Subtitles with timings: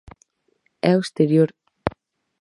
[0.89, 1.49] É o exterior.